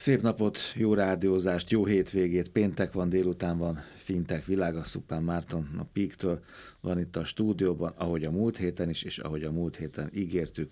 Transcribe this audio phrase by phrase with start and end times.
[0.00, 5.84] Szép napot, jó rádiózást, jó hétvégét, péntek van, délután van, fintek világa, Szupán Márton a
[5.92, 6.44] Píktől
[6.80, 10.70] van itt a stúdióban, ahogy a múlt héten is, és ahogy a múlt héten ígértük,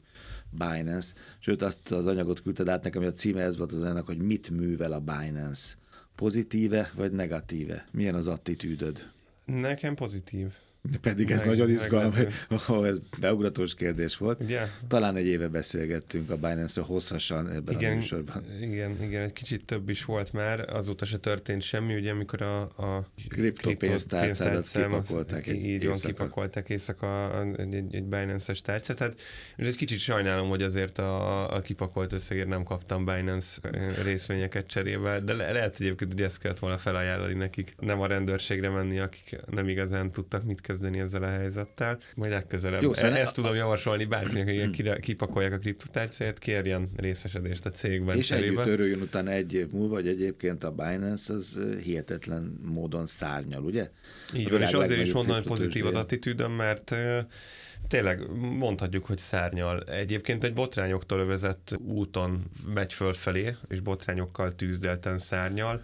[0.51, 1.15] Binance.
[1.39, 4.19] Sőt, azt az anyagot küldted át nekem, hogy a címe ez volt az anyagnak, hogy
[4.19, 5.75] mit művel a Binance.
[6.15, 7.87] Pozitíve vagy negatíve?
[7.93, 9.11] Milyen az attitűdöd?
[9.45, 10.53] Nekem pozitív.
[11.01, 12.21] Pedig ez meg, nagyon izgalmas,
[12.69, 14.43] oh, ez beugratós kérdés volt.
[14.43, 14.61] Ugye?
[14.89, 18.45] Talán egy éve beszélgettünk a binance hosszasan ebben igen, a műsorban.
[18.61, 22.61] Igen, igen, egy kicsit több is volt már, azóta se történt semmi, ugye amikor a,
[22.61, 28.99] a kriptopénztárcádat kipakolták egy Így van, kipakolták éjszaka egy, egy, egy Binance-es tárcát.
[28.99, 29.21] Hát
[29.57, 33.61] és egy kicsit sajnálom, hogy azért a, a kipakolt összegért nem kaptam Binance
[34.03, 37.75] részvényeket cserébe, de le, lehet egyébként, hogy ezt kellett volna felajánlani nekik.
[37.79, 41.99] Nem a rendőrségre menni, akik nem igazán tudtak mit kezdeni kezdeni ezzel a helyzettel.
[42.15, 42.83] Majd legközelebb.
[42.83, 48.17] Jó, e- ezt tudom javasolni bárkinek, hogy kipakolják a kriptotárcáját, kérjen részesedést a cégben.
[48.17, 48.63] És cserébe.
[48.63, 53.89] együtt örüljön utána egy év múlva, vagy egyébként a Binance az hihetetlen módon szárnyal, ugye?
[54.35, 56.95] Így van, és azért is onnan pozitív az attitűdöm, mert
[57.89, 58.21] tényleg
[58.59, 59.81] mondhatjuk, hogy szárnyal.
[59.83, 65.83] Egyébként egy botrányoktól övezett úton megy fölfelé, és botrányokkal tűzdelten szárnyal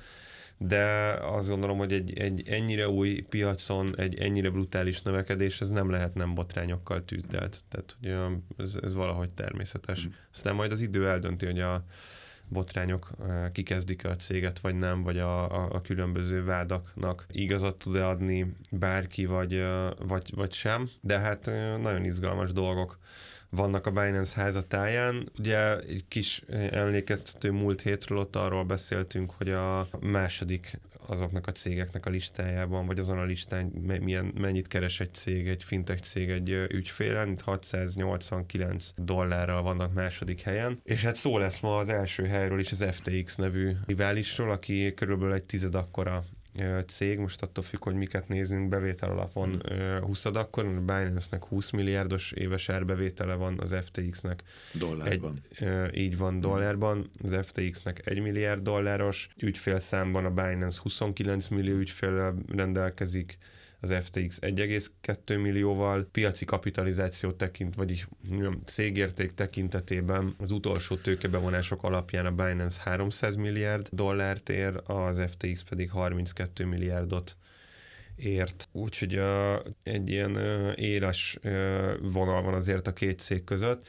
[0.67, 0.85] de
[1.23, 6.15] azt gondolom, hogy egy, egy ennyire új piacon egy ennyire brutális növekedés, ez nem lehet
[6.15, 7.65] nem botrányokkal tűzdelt.
[7.69, 10.07] Tehát hogy ez, ez valahogy természetes.
[10.07, 10.11] Mm.
[10.33, 11.85] Aztán majd az idő eldönti, hogy a
[12.49, 13.11] botrányok
[13.53, 19.27] kikezdik a céget, vagy nem, vagy a, a, a különböző vádaknak igazat tud-e adni bárki,
[19.27, 19.65] vagy,
[20.07, 20.89] vagy, vagy sem.
[21.01, 21.47] De hát
[21.83, 22.99] nagyon izgalmas dolgok
[23.56, 25.31] vannak a Binance házatáján.
[25.39, 32.06] Ugye egy kis emlékeztető múlt hétről ott arról beszéltünk, hogy a második azoknak a cégeknek
[32.06, 33.64] a listájában, vagy azon a listán
[34.00, 40.41] milyen, mennyit keres egy cég, egy fintech cég egy ügyfélen, itt 689 dollárral vannak második
[40.41, 44.95] helyen, és hát szó lesz ma az első helyről is az FTX nevű riválisról, aki
[44.95, 46.25] körülbelül egy tized akkora
[46.86, 50.00] cég, most attól függ, hogy miket nézünk, bevétel alapon hmm.
[50.00, 54.42] 20 akkor, a Binance-nek 20 milliárdos éves árbevétele van, az FTX-nek
[54.73, 55.39] dollárban.
[55.58, 62.35] Egy, így van, dollárban, az FTX-nek 1 milliárd dolláros, ügyfélszámban a Binance 29 millió ügyféllel
[62.48, 63.39] rendelkezik,
[63.83, 68.09] az FTX 1,2 millióval, piaci kapitalizáció tekint, vagyis
[68.65, 75.91] cégérték tekintetében az utolsó tőkebevonások alapján a Binance 300 milliárd dollárt ér, az FTX pedig
[75.91, 77.37] 32 milliárdot
[78.17, 78.69] ért.
[78.73, 79.21] Úgyhogy
[79.83, 80.37] egy ilyen
[80.75, 81.39] éles
[82.01, 83.89] vonal van azért a két cég között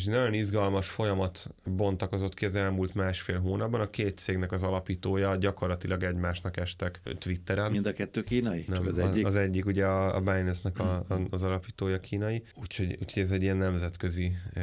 [0.00, 3.80] és nagyon izgalmas folyamat bontakozott ki az elmúlt másfél hónapban.
[3.80, 7.70] A két cégnek az alapítója gyakorlatilag egymásnak estek Twitteren.
[7.70, 8.64] Mind a kettő kínai?
[8.68, 9.26] Nem, Csak az egyik?
[9.26, 13.42] Az egyik, ugye a, a Binance-nek a, a, az alapítója kínai, úgyhogy, úgyhogy ez egy
[13.42, 14.60] ilyen nemzetközi ö,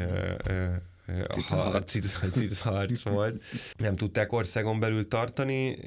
[0.48, 0.66] ö,
[1.85, 3.44] cica harc volt.
[3.78, 5.78] Nem tudták országon belül tartani.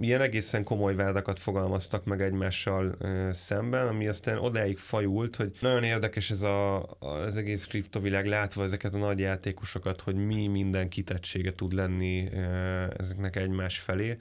[0.00, 2.96] Ilyen egészen komoly vádakat fogalmaztak meg egymással
[3.30, 8.94] szemben, ami aztán odáig fajult, hogy nagyon érdekes ez a, az egész kriptovilág látva ezeket
[8.94, 12.28] a nagy játékosokat, hogy mi minden kitettsége tud lenni
[12.96, 14.16] ezeknek egymás felé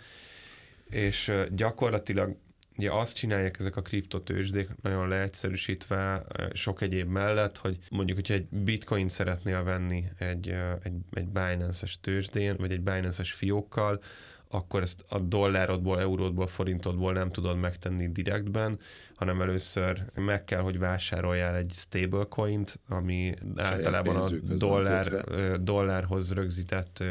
[0.90, 2.36] és gyakorlatilag
[2.78, 8.48] Ugye azt csinálják ezek a kriptotősdék, nagyon leegyszerűsítve, sok egyéb mellett, hogy mondjuk, hogyha egy
[8.50, 14.02] bitcoin szeretnél venni egy, egy, egy Binance-es tőzsdén, vagy egy Binance-es fiókkal,
[14.50, 18.80] akkor ezt a dollárodból, euródból, forintodból nem tudod megtenni direktben,
[19.16, 25.24] hanem először meg kell, hogy vásároljál egy stablecoint, ami általában a dollár,
[25.62, 27.04] dollárhoz rögzített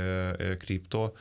[0.58, 1.12] kripto,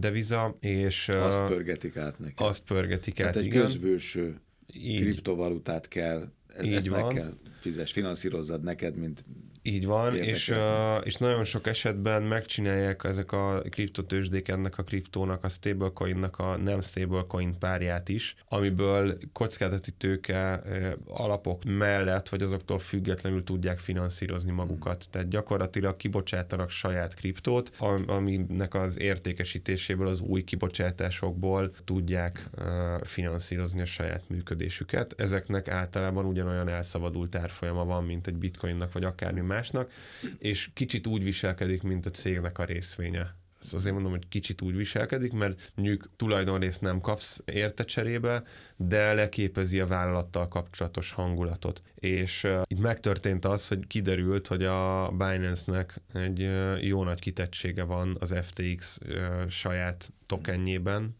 [0.00, 1.08] deviza, és...
[1.08, 2.46] Azt pörgetik át neked.
[2.46, 3.62] Azt pörgetik hát át, egy igen.
[3.62, 4.40] közbőső
[4.72, 5.00] Így.
[5.00, 7.04] kriptovalutát kell, ez, Így ezt van.
[7.04, 9.24] meg kell fizes, finanszírozzad neked, mint
[9.62, 10.56] így van, és, uh,
[11.02, 16.80] és nagyon sok esetben megcsinálják ezek a kriptotősdék ennek a kriptónak, a stablecoinnak a nem
[16.80, 25.02] stablecoin párját is, amiből kockázati tőke uh, alapok mellett, vagy azoktól függetlenül tudják finanszírozni magukat.
[25.02, 25.12] Hmm.
[25.12, 27.72] Tehát gyakorlatilag kibocsátanak saját kriptót,
[28.06, 32.64] aminek az értékesítéséből, az új kibocsátásokból tudják uh,
[33.02, 35.14] finanszírozni a saját működésüket.
[35.16, 39.92] Ezeknek általában ugyanolyan elszabadult árfolyama van, mint egy bitcoinnak, vagy akármi másnak,
[40.38, 43.36] és kicsit úgy viselkedik, mint a cégnek a részvénye.
[43.62, 48.42] Ezt azért mondom, hogy kicsit úgy viselkedik, mert mondjuk tulajdonrészt nem kapsz érte cserébe,
[48.76, 51.82] de leképezi a vállalattal kapcsolatos hangulatot.
[51.94, 57.82] És uh, itt megtörtént az, hogy kiderült, hogy a Binance-nek egy uh, jó nagy kitettsége
[57.82, 61.16] van az FTX uh, saját tokenjében,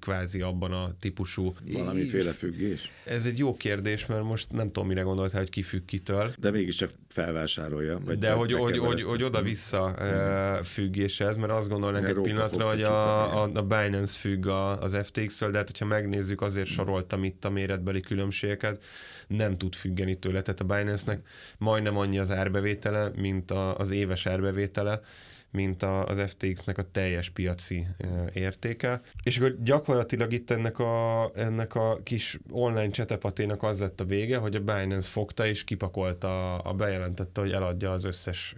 [0.00, 1.54] kvázi abban a típusú...
[1.72, 2.92] Valamiféle függés?
[3.04, 6.32] Ez egy jó kérdés, mert most nem tudom, mire gondoltál, hogy ki függ kitől.
[6.38, 7.98] De mégiscsak felvásárolja.
[8.04, 10.60] Vagy De hogy, hogy, hogy, hogy oda-vissza mm.
[10.60, 15.50] függés ez, mert azt gondolnánk egy pillanatra, hogy a, a, a Binance függ az FTX-től,
[15.50, 18.84] de hát hogyha megnézzük, azért soroltam itt a méretbeli különbségeket,
[19.26, 20.42] nem tud függeni tőle.
[20.42, 21.20] Tehát a Binance-nek
[21.58, 25.00] majdnem annyi az árbevétele, mint a, az éves árbevétele,
[25.50, 27.86] mint az FTX-nek a teljes piaci
[28.32, 29.00] értéke.
[29.22, 34.36] És akkor gyakorlatilag itt ennek a, ennek a kis online csetepaténak az lett a vége,
[34.36, 38.54] hogy a Binance fogta és kipakolta, a bejelentette, hogy eladja az összes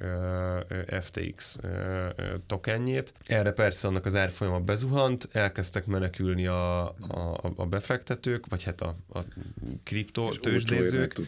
[1.01, 1.59] FTX
[2.47, 3.13] tokenjét.
[3.27, 8.97] Erre persze annak az árfolyama bezuhant, elkezdtek menekülni a, a, a befektetők, vagy hát a,
[9.13, 9.21] a
[9.83, 11.21] kripto tőzsdézők.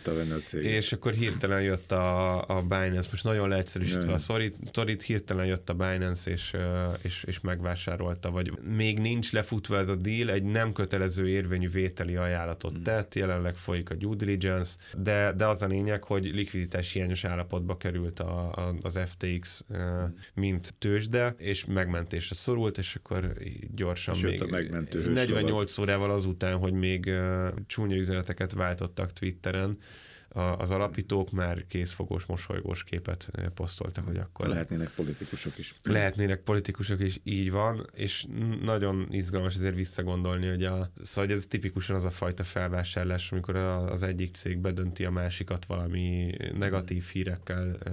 [0.52, 5.70] És akkor hirtelen jött a, a Binance, most nagyon leegyszerűsítve a sztorit, sztorit hirtelen jött
[5.70, 6.56] a Binance, és,
[7.02, 12.16] és, és megvásárolta, vagy még nincs lefutva ez a deal, egy nem kötelező érvényű vételi
[12.16, 12.82] ajánlatot hmm.
[12.82, 17.76] tett, jelenleg folyik a due diligence, de, de az a lényeg, hogy likviditás hiányos állapotba
[17.76, 20.14] került a, a, az FTX, hmm.
[20.34, 23.32] mint tőzsde, és megmentésre szorult, és akkor
[23.74, 27.10] gyorsan és még a megmentő 48 órával azután, hogy még
[27.66, 29.78] csúnya üzeneteket váltottak Twitteren,
[30.34, 34.48] az alapítók már készfogós, mosolygós képet eh, posztoltak, hogy akkor...
[34.48, 35.74] Lehetnének politikusok is.
[35.82, 38.26] Lehetnének politikusok is, így van, és
[38.62, 43.56] nagyon izgalmas azért visszagondolni, hogy, a, szóval, hogy ez tipikusan az a fajta felvásárlás, amikor
[43.56, 47.92] az egyik cég bedönti a másikat valami negatív hírekkel, eh,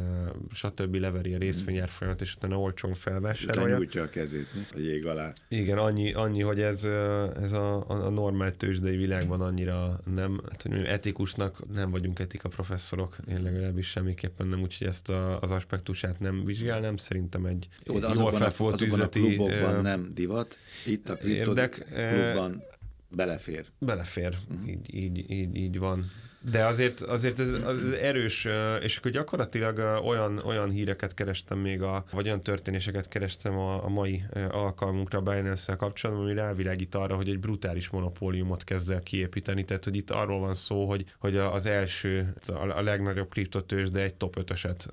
[0.52, 0.96] stb.
[0.96, 3.78] leveri a részvényárfolyamat, és utána olcsón felvásárolja.
[3.78, 5.34] Utána a kezét a jég alá.
[5.48, 10.62] Igen, annyi, annyi hogy ez, eh, ez a, a normál tőzsdei világban annyira nem, hát,
[10.62, 16.20] hogy etikusnak nem vagyunk etika professzorok, én legalábbis semmiképpen nem, úgyhogy ezt a, az aspektusát
[16.20, 16.98] nem vizsgálnám.
[16.98, 19.20] Szerintem egy Jó, de jól felfolt üzleti...
[19.20, 22.64] A klubokban nem divat, itt a érdek, klubban
[23.10, 23.66] belefér.
[23.80, 24.70] Belefér, uh-huh.
[24.70, 26.12] így, így, így, így van.
[26.42, 28.48] De azért, azért ez az erős,
[28.82, 33.88] és akkor gyakorlatilag olyan, olyan híreket kerestem még, a, vagy olyan történéseket kerestem a, a
[33.88, 39.66] mai alkalmunkra binance kapcsolatban, ami rávilágít arra, hogy egy brutális monopóliumot kezd el kiépíteni.
[39.66, 44.16] Tehát, hogy itt arról van szó, hogy, hogy az első, a legnagyobb kriptotős, de egy
[44.16, 44.88] top 5-öset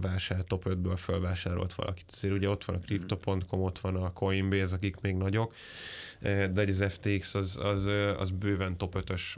[0.00, 2.10] vásár, top 5-ből felvásárolt valakit.
[2.12, 5.54] Azért ugye ott van a Crypto.com, ott van a Coinbase, akik még nagyok,
[6.20, 7.86] de az FTX az, az,
[8.18, 9.36] az bőven top 5-ös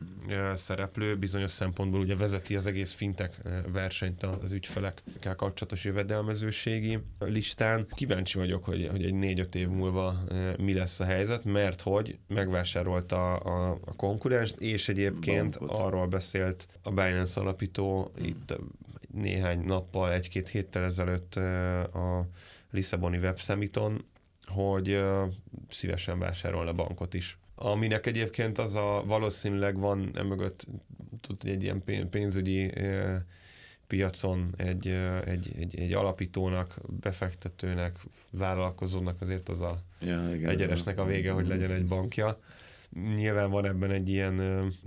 [0.55, 3.41] szereplő, bizonyos szempontból ugye vezeti az egész fintek
[3.73, 7.87] versenyt az ügyfelekkel kapcsolatos jövedelmezőségi listán.
[7.91, 10.25] Kíváncsi vagyok, hogy, hogy egy 4-5 év múlva
[10.59, 15.79] mi lesz a helyzet, mert hogy megvásárolta a, a konkurenst, és egyébként Bankot.
[15.79, 18.25] arról beszélt a Binance alapító hmm.
[18.25, 18.55] itt
[19.13, 21.35] néhány nappal, egy-két héttel ezelőtt
[21.95, 22.29] a
[22.71, 24.05] Lisszaboni Web Summiton,
[24.47, 25.03] hogy
[25.69, 27.39] szívesen vásárolna bankot is.
[27.65, 30.67] Aminek egyébként az a valószínűleg van emögött
[31.21, 32.73] tud, egy ilyen pénzügyi
[33.87, 34.89] piacon egy,
[35.25, 37.97] egy, egy, egy alapítónak, befektetőnek,
[38.33, 42.39] vállalkozónak azért az a ja, igen, egyenesnek a vége, hogy legyen egy bankja
[43.17, 44.35] nyilván van ebben egy ilyen,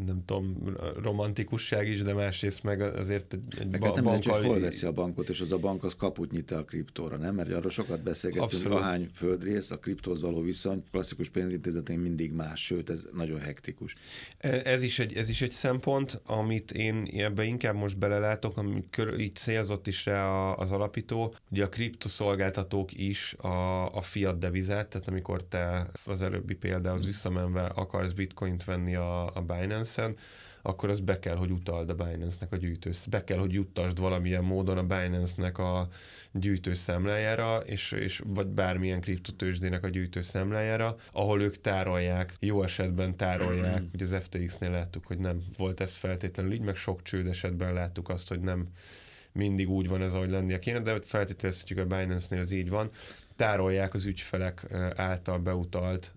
[0.06, 4.21] nem tudom, romantikusság is, de másrészt meg azért egy, egy ba- nem bankkal...
[4.25, 7.18] Lehet, hogy hol veszi a bankot, és az a bank az kaput nyit a kriptóra,
[7.18, 7.36] nem?
[7.36, 8.77] Mert arról sokat beszélgetünk, Abszolút.
[8.77, 13.95] ahány földrész, a kriptóhoz való viszony, klasszikus pénzintézetén mindig más, sőt, ez nagyon hektikus.
[14.38, 18.88] E, ez is egy, ez is egy szempont, amit én ebbe inkább most belelátok, amit
[18.89, 24.88] kör, így célzott is rá az alapító, ugye a kriptoszolgáltatók is a, a fiat devizát,
[24.88, 30.16] tehát amikor te az előbbi példához visszamenve akar akarsz bitcoint venni a, a Binance-en,
[30.62, 33.06] akkor az be kell, hogy utald a Binance-nek a gyűjtősz.
[33.06, 35.88] Be kell, hogy juttasd valamilyen módon a Binance-nek a
[36.32, 44.04] gyűjtőszámlájára, és, és vagy bármilyen kriptotősdének a gyűjtőszámlájára, ahol ők tárolják, jó esetben tárolják, ugye
[44.04, 48.30] az FTX-nél láttuk, hogy nem volt ez feltétlenül így, meg sok csőd esetben láttuk azt,
[48.30, 48.68] hogy nem
[49.32, 52.89] mindig úgy van ez, ahogy lennie kéne, de feltételezhetjük a Binance-nél az így van
[53.38, 54.65] tárolják az ügyfelek
[54.96, 56.13] által beutalt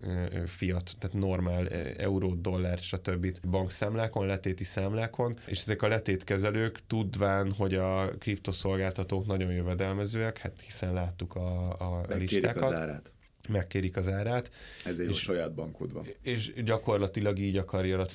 [0.47, 3.27] fiat, tehát normál eurót, dollárt, stb.
[3.50, 10.93] bankszámlákon, letéti számlákon, és ezek a letétkezelők tudván, hogy a kriptoszolgáltatók nagyon jövedelmezőek, hát hiszen
[10.93, 12.62] láttuk a, a listákat.
[12.62, 13.11] az árát
[13.50, 14.50] megkérik az árát.
[14.85, 16.07] Ez egy saját bankod van.
[16.23, 18.07] És gyakorlatilag így akarja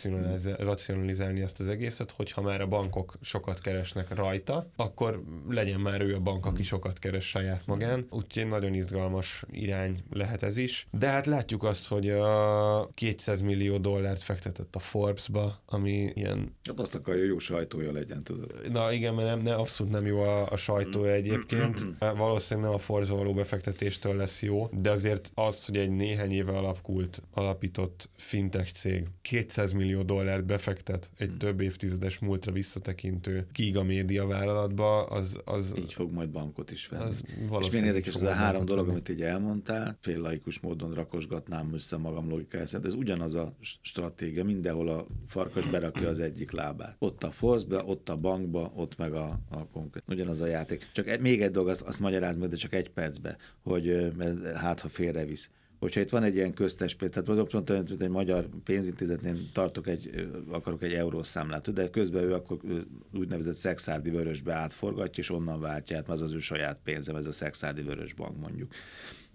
[0.57, 6.01] racionalizálni, ezt az egészet, hogy ha már a bankok sokat keresnek rajta, akkor legyen már
[6.01, 8.05] ő a bank, aki sokat keres saját magán.
[8.09, 10.87] Úgyhogy nagyon izgalmas irány lehet ez is.
[10.91, 16.55] De hát látjuk azt, hogy a 200 millió dollárt fektetett a Forbes-ba, ami ilyen...
[16.63, 18.71] Hát azt akarja, jó sajtója legyen, tudod.
[18.71, 21.87] Na igen, mert nem, ne, abszolút nem jó a, a sajtója egyébként.
[21.99, 26.51] Valószínűleg nem a Forbes való befektetéstől lesz jó, de azért az, hogy egy néhány éve
[26.51, 31.37] alapkult, alapított fintech cég 200 millió dollárt befektet egy hmm.
[31.37, 35.73] több évtizedes múltra visszatekintő giga média vállalatba, az, az...
[35.77, 37.03] Így fog majd bankot is venni.
[37.03, 37.23] Az
[37.59, 41.97] és milyen érdekes, ez a három dolog, amit így elmondtál, fél laikus módon rakosgatnám össze
[41.97, 46.95] magam logikája szerint, ez ugyanaz a stratégia, mindenhol a farkas berakja az egyik lábát.
[46.99, 50.03] Ott a Force-be, ott a bankba, ott meg a, a konkrét.
[50.07, 50.89] Ugyanaz a játék.
[50.93, 54.79] Csak még egy dolog, azt, azt magyaráz meg, de csak egy percbe, hogy mert hát
[54.79, 55.49] ha félrevisz.
[55.79, 57.47] Hogyha itt van egy ilyen köztes pénz, tehát mondom,
[57.87, 62.57] mint egy magyar pénzintézetnél tartok egy, akarok egy eurószámlát, de közben ő akkor
[63.13, 67.27] úgynevezett szexárdi vörösbe átforgatja, és onnan váltja át, mert az az ő saját pénzem, ez
[67.27, 68.71] a szexárdi vörös bank mondjuk.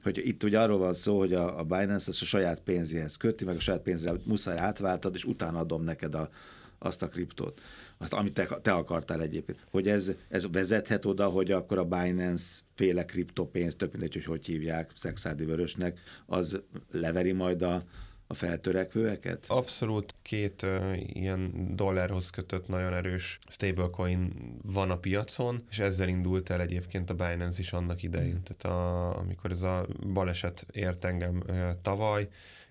[0.03, 3.45] Hogy itt ugye arról van szó, hogy a, a Binance azt a saját pénzéhez köti,
[3.45, 6.31] meg a saját pénzre muszáj átváltad, és utána adom neked a,
[6.79, 7.61] azt a kriptót,
[8.00, 9.59] azt, amit te, te akartál egyébként.
[9.71, 14.47] Hogy ez, ez vezethet oda, hogy akkor a Binance féle kriptopénz, tök mindegy, hogy hogy
[14.47, 17.83] hívják, szexádi vörösnek, az leveri majd a,
[18.26, 19.45] a feltörekvőeket?
[19.49, 26.50] Abszolút két uh, ilyen dollárhoz kötött nagyon erős stablecoin van a piacon, és ezzel indult
[26.50, 28.35] el egyébként a Binance is annak idején.
[28.35, 28.42] Mm.
[28.42, 32.28] Tehát a, amikor ez a baleset ért engem uh, tavaly,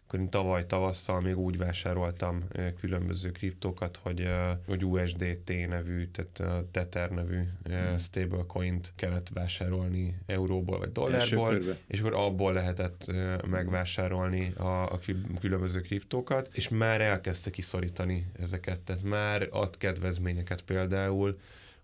[0.10, 2.44] akkor én tavaly tavasszal még úgy vásároltam
[2.80, 4.30] különböző kriptókat, hogy,
[4.68, 7.98] hogy USDT nevű, tehát Tether nevű hmm.
[7.98, 13.12] stablecoint kellett vásárolni euróból vagy dollárból, és akkor abból lehetett
[13.48, 15.00] megvásárolni a, a
[15.40, 21.40] különböző kriptókat, és már elkezdte kiszorítani ezeket, tehát már ad kedvezményeket például,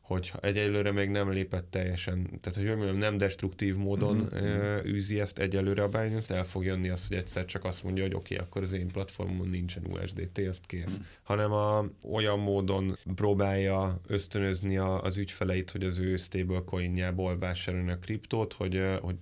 [0.06, 4.86] hogy egyelőre még nem lépett teljesen, tehát hogy mondjam, nem destruktív módon uh-huh.
[4.86, 8.14] űzi ezt egyelőre a Binance, el fog jönni az, hogy egyszer csak azt mondja, hogy
[8.14, 10.84] oké, okay, akkor az én platformon nincsen USDT, ezt kész.
[10.86, 11.06] Uh-huh.
[11.24, 18.00] Hanem a, olyan módon próbálja ösztönözni a, az ügyfeleit, hogy az ő stablecoinjából vásárolni a
[18.00, 19.16] kriptót, hogy, hogy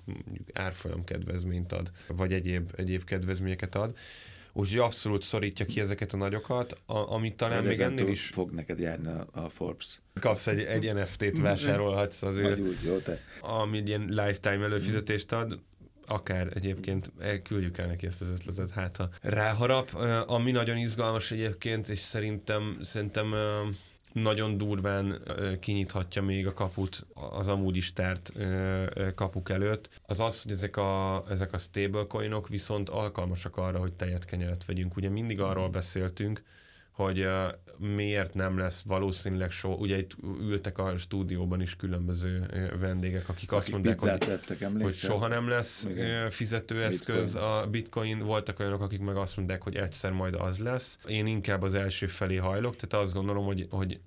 [0.54, 3.96] árfolyam kedvezményt ad, vagy egyéb, egyéb kedvezményeket ad
[4.54, 8.28] úgyhogy abszolút szorítja ki ezeket a nagyokat, a, amit talán még ennél is...
[8.28, 10.02] fog neked járni a, a Forbes.
[10.20, 12.62] Kapsz egy, egy NFT-t, vásárolhatsz az ő...
[12.62, 13.20] Úgy, jó, te.
[13.42, 15.60] Ami ilyen lifetime előfizetést ad,
[16.06, 17.12] akár egyébként
[17.44, 19.94] küldjük el neki ezt az ötletet, hát ha ráharap.
[20.28, 23.34] Ami nagyon izgalmas egyébként, és szerintem, szerintem
[24.14, 25.22] nagyon durván
[25.60, 28.34] kinyithatja még a kaput az amúgy is tárt
[29.16, 34.26] kapuk előtt, az az, hogy ezek a, ezek a stablecoinok viszont alkalmasak arra, hogy tejet
[34.26, 34.96] kenyeret vegyünk.
[34.96, 36.44] Ugye mindig arról beszéltünk,
[36.94, 37.28] hogy
[37.78, 42.46] miért nem lesz valószínűleg so, ugye itt ültek a stúdióban is különböző
[42.80, 46.30] vendégek, akik, akik azt mondták, hogy, vettek, hogy soha nem lesz Igen.
[46.30, 47.46] fizetőeszköz bitcoin.
[47.46, 50.98] a bitcoin, voltak olyanok, akik meg azt mondták, hogy egyszer majd az lesz.
[51.08, 54.00] Én inkább az első felé hajlok, tehát azt gondolom, hogy, hogy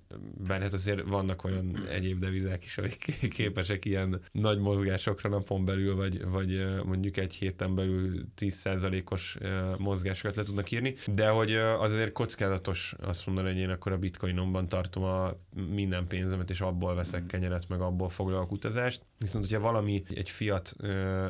[0.47, 5.95] bár hát azért vannak olyan egyéb devizák is, amik képesek ilyen nagy mozgásokra napon belül,
[5.95, 9.37] vagy, vagy mondjuk egy héten belül 10%-os
[9.77, 13.91] mozgásokat le tudnak írni, de hogy az azért kockázatos fontos azt mondani, hogy én akkor
[13.91, 15.33] a bitcoinomban tartom a
[15.69, 17.27] minden pénzemet, és abból veszek mm.
[17.27, 19.01] kenyeret, meg abból foglalok utazást.
[19.17, 20.73] Viszont, hogyha valami egy fiat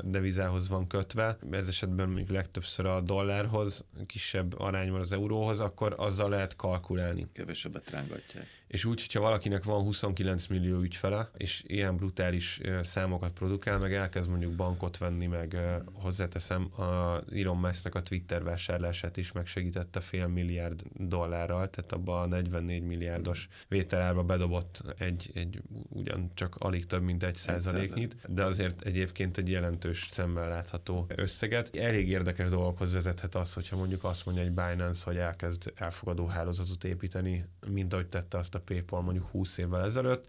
[0.04, 6.30] devizához van kötve, ez esetben még legtöbbször a dollárhoz, kisebb arányban az euróhoz, akkor azzal
[6.30, 7.28] lehet kalkulálni.
[7.34, 8.57] Kevesebbet rángatják.
[8.68, 14.30] És úgy, hogyha valakinek van 29 millió ügyfele, és ilyen brutális számokat produkál, meg elkezd
[14.30, 15.58] mondjuk bankot venni, meg
[15.94, 22.26] hozzáteszem, a Elon Musk-nak a Twitter vásárlását is megsegítette fél milliárd dollárral, tehát abba a
[22.26, 29.38] 44 milliárdos vételárba bedobott egy, egy ugyancsak alig több mint egy százaléknyit, de azért egyébként
[29.38, 31.76] egy jelentős szemmel látható összeget.
[31.76, 36.84] Elég érdekes dolgokhoz vezethet az, hogyha mondjuk azt mondja egy Binance, hogy elkezd elfogadó hálózatot
[36.84, 40.26] építeni, mint ahogy tette azt a PayPal mondjuk 20 évvel ezelőtt,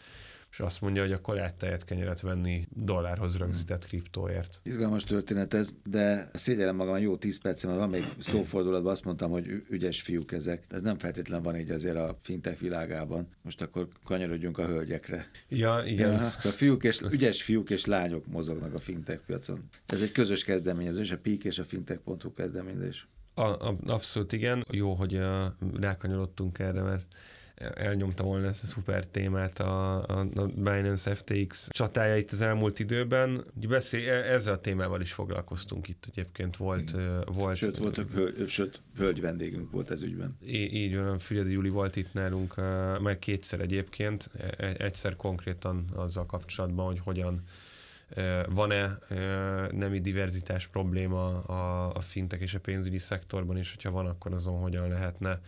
[0.51, 4.61] és azt mondja, hogy akkor lehet tejet kenyeret venni dollárhoz rögzített kriptóért.
[4.63, 9.63] Izgalmas történet ez, de szégyellem magam, jó 10 percen, van még szófordulatban azt mondtam, hogy
[9.71, 10.65] ügyes fiúk ezek.
[10.69, 13.29] Ez nem feltétlen van így azért a fintech világában.
[13.43, 15.27] Most akkor kanyarodjunk a hölgyekre.
[15.49, 16.13] Ja, igen.
[16.13, 19.69] Ja, szóval fiúk és, ügyes fiúk és lányok mozognak a fintech piacon.
[19.87, 23.09] Ez egy közös kezdeményezés, a PIK és a fintech.hu kezdeményezés.
[23.35, 24.65] A, a, abszolút igen.
[24.71, 25.47] Jó, hogy uh,
[25.81, 27.07] rákanyarodtunk erre, mert
[27.75, 32.79] elnyomta volna ezt a szuper témát a, a, a Binance FTX csatája itt az elmúlt
[32.79, 33.45] időben.
[33.69, 36.57] Beszél, e, ezzel a témával is foglalkoztunk itt egyébként.
[36.57, 37.25] Volt, Igen.
[37.27, 38.09] volt sőt, voltak,
[38.47, 40.37] sőt, hölgy vendégünk volt ez ügyben.
[40.47, 42.55] Így, így van, Fügyedi Juli volt itt nálunk,
[43.01, 47.43] meg kétszer egyébként, e, egyszer konkrétan azzal kapcsolatban, hogy hogyan
[48.49, 48.99] van-e
[49.71, 54.59] nemi diverzitás probléma a, a fintek és a pénzügyi szektorban, és hogyha van, akkor azon
[54.59, 55.41] hogyan lehetne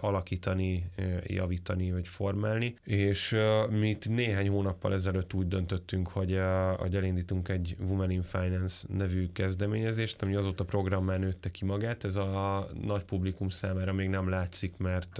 [0.00, 0.90] alakítani,
[1.26, 2.74] javítani vagy formálni.
[2.84, 3.36] És
[3.70, 6.40] mi itt néhány hónappal ezelőtt úgy döntöttünk, hogy,
[6.76, 12.04] hogy elindítunk egy Women in Finance nevű kezdeményezést, ami azóta programmán nőtte ki magát.
[12.04, 15.18] Ez a nagy publikum számára még nem látszik, mert,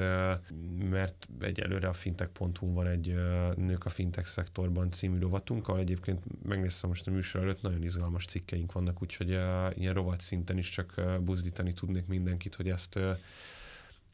[0.91, 3.15] mert egyelőre a fintech.hu van egy
[3.57, 8.25] Nők a fintech szektorban című rovatunk, ahol egyébként megnéztem most a műsor előtt, nagyon izgalmas
[8.25, 9.29] cikkeink vannak, úgyhogy
[9.75, 12.99] ilyen rovat szinten is csak buzdítani tudnék mindenkit, hogy ezt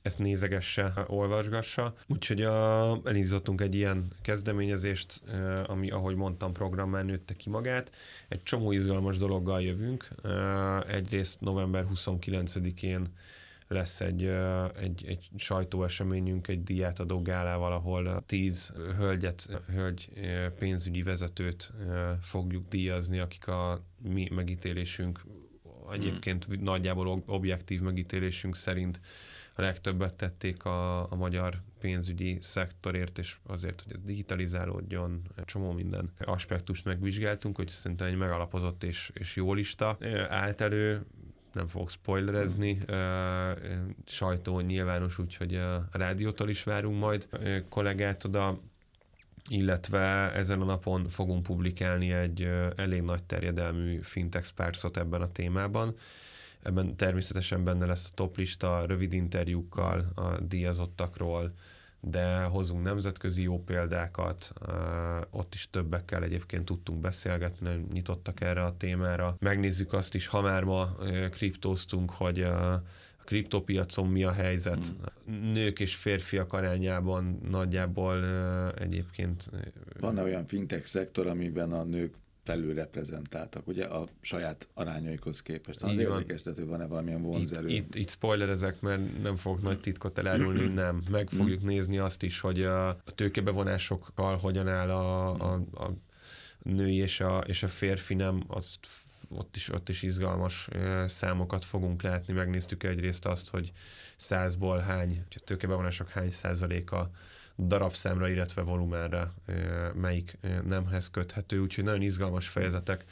[0.08, 1.94] ezt nézegesse, olvasgassa.
[2.06, 5.20] Úgyhogy a, elindítottunk egy ilyen kezdeményezést,
[5.66, 7.92] ami, ahogy mondtam, programmán nőtte ki magát.
[8.28, 10.08] Egy csomó izgalmas dologgal jövünk.
[10.88, 13.06] Egyrészt november 29-én
[13.68, 14.24] lesz egy,
[14.80, 20.08] egy, egy sajtóeseményünk, egy diátadó gálával, ahol tíz hölgyet, hölgy
[20.58, 21.72] pénzügyi vezetőt
[22.20, 25.20] fogjuk díjazni, akik a mi megítélésünk
[25.92, 29.00] egyébként nagyjából objektív megítélésünk szerint
[29.58, 36.10] a legtöbbet tették a, a magyar pénzügyi szektorért, és azért, hogy ez digitalizálódjon, csomó minden
[36.18, 39.98] aspektust megvizsgáltunk, hogy szerintem egy megalapozott és, és jó lista
[40.28, 41.06] állt elő,
[41.52, 42.78] nem fogok spoilerezni,
[44.06, 47.28] sajtó nyilvános, úgyhogy a rádiótól is várunk majd
[47.68, 48.60] kollégát oda,
[49.48, 55.96] illetve ezen a napon fogunk publikálni egy elég nagy terjedelmű fintech sparks ebben a témában.
[56.62, 61.52] Ebben természetesen benne lesz a toplista, rövid interjúkkal a díjazottakról,
[62.00, 64.52] de hozunk nemzetközi jó példákat,
[65.30, 69.36] ott is többekkel egyébként tudtunk beszélgetni, nyitottak erre a témára.
[69.38, 70.94] Megnézzük azt is, ha már ma
[71.30, 72.82] kriptóztunk, hogy a
[73.24, 74.94] kriptopiacon mi a helyzet.
[75.24, 75.52] Hmm.
[75.52, 78.24] Nők és férfiak arányában nagyjából
[78.74, 79.50] egyébként...
[80.00, 82.14] Van-e olyan fintech szektor, amiben a nők
[82.48, 85.82] felülreprezentáltak, ugye a saját arányaikhoz képest.
[85.82, 87.68] Az érdekes, hogy van-e valamilyen vonzerő.
[87.68, 91.02] Itt, itt, itt spoilerezek, mert nem fogok nagy titkot elárulni, nem.
[91.10, 95.90] Meg fogjuk nézni azt is, hogy a, a tőkebevonásokkal hogyan áll a, a, a
[96.62, 98.78] női és a, és a férfi nem, azt
[99.28, 100.68] ott is, ott is izgalmas
[101.06, 102.32] számokat fogunk látni.
[102.32, 103.72] Megnéztük egyrészt azt, hogy
[104.16, 107.10] százból hány, a tőkebevonások hány százaléka
[107.58, 109.32] darabszámra, illetve volumenre
[109.94, 113.04] melyik nemhez köthető, úgyhogy nagyon izgalmas fejezetek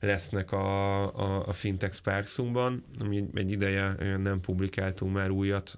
[0.00, 5.74] lesznek a, a, a Fintech Sparksunkban, ami egy ideje nem publikáltunk már újat,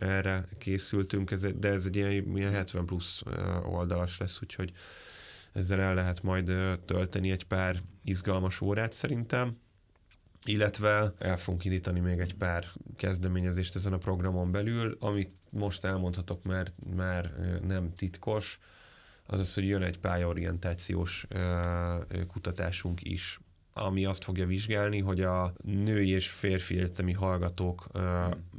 [0.00, 3.22] erre készültünk, ez, de ez egy ilyen, ilyen 70 plusz
[3.64, 4.72] oldalas lesz, úgyhogy
[5.52, 6.52] ezzel el lehet majd
[6.84, 9.56] tölteni egy pár izgalmas órát szerintem
[10.44, 16.42] illetve el fogunk indítani még egy pár kezdeményezést ezen a programon belül, amit most elmondhatok,
[16.42, 17.32] mert már
[17.66, 18.58] nem titkos,
[19.26, 21.26] az az, hogy jön egy pályaorientációs
[22.28, 23.38] kutatásunk is,
[23.76, 27.86] ami azt fogja vizsgálni, hogy a női és férfi egyetemi hallgatók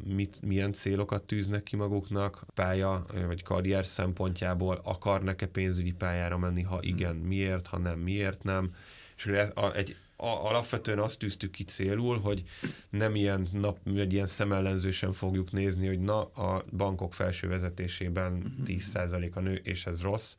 [0.03, 6.77] mit, milyen célokat tűznek ki maguknak, pálya vagy karrier szempontjából, akarnak-e pénzügyi pályára menni, ha
[6.81, 8.73] igen, miért, ha nem, miért nem,
[9.15, 9.25] és
[9.73, 12.43] egy a, alapvetően azt tűztük ki célul, hogy
[12.89, 19.29] nem ilyen nap, vagy ilyen szemellenzősen fogjuk nézni, hogy na, a bankok felső vezetésében 10%
[19.29, 19.37] mhm.
[19.37, 20.35] a nő, és ez rossz.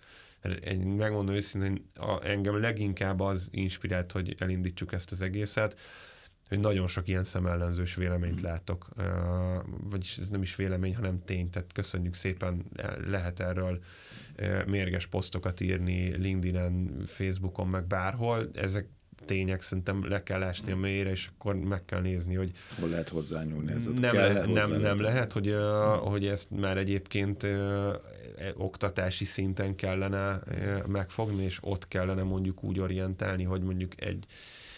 [0.97, 5.81] Megmondom őszintén, a, engem leginkább az inspirált, hogy elindítsuk ezt az egészet,
[6.49, 8.51] hogy nagyon sok ilyen szemellenzős véleményt mhm.
[8.51, 8.89] látok,
[9.83, 12.65] vagyis ez nem is vélemény, hanem tény, tehát köszönjük szépen,
[13.07, 13.83] lehet erről
[14.67, 18.89] mérges posztokat írni LinkedIn-en, Facebookon, meg bárhol, ezek
[19.25, 22.51] tények, szerintem le kell ásni a mélyre, és akkor meg kell nézni, hogy...
[22.81, 25.59] Hol lehet hozzányúlni ez nem, kell le, nem, nem lehet, hogy, uh,
[26.11, 27.95] hogy ezt már egyébként uh,
[28.57, 30.41] oktatási szinten kellene
[30.87, 34.27] megfogni, és ott kellene mondjuk úgy orientálni, hogy mondjuk egy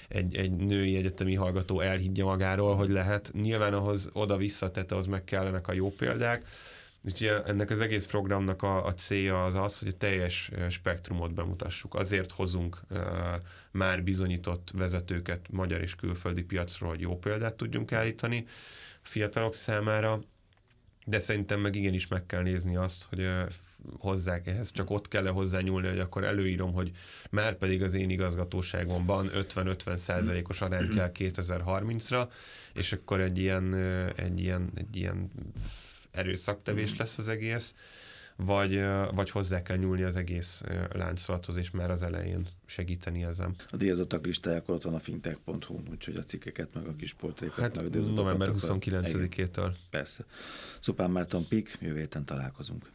[0.08, 3.30] egy, egy női egyetemi hallgató elhiggye magáról, hogy lehet.
[3.34, 6.44] Nyilván ahhoz oda-vissza, tehát ahhoz meg kellenek a jó példák,
[7.02, 11.94] Úgyhogy ennek az egész programnak a, a célja az az, hogy a teljes spektrumot bemutassuk.
[11.94, 12.98] Azért hozunk uh,
[13.70, 18.46] már bizonyított vezetőket magyar és külföldi piacról, hogy jó példát tudjunk állítani
[19.02, 20.20] fiatalok számára,
[21.04, 23.48] de szerintem meg igenis meg kell nézni azt, hogy uh,
[23.98, 26.90] hozzák ehhez, csak ott kell -e hozzányúlni, hogy akkor előírom, hogy
[27.30, 32.28] már pedig az én igazgatóságomban 50-50 százalékos arány kell 2030-ra,
[32.72, 33.74] és akkor egy ilyen,
[34.16, 35.30] egy ilyen, egy ilyen
[36.18, 37.74] erőszaktevés lesz az egész,
[38.36, 38.80] vagy,
[39.14, 43.54] vagy hozzá kell nyúlni az egész láncolathoz, és már az elején segíteni ezen.
[43.70, 47.58] A díjazottak listája akkor ott van a fintech.hu, úgyhogy a cikkeket, meg a kis portrékat,
[47.58, 49.74] hát meg a november 29-től.
[49.90, 50.24] Persze.
[50.80, 52.90] Szupán Márton Pik, jövő héten találkozunk.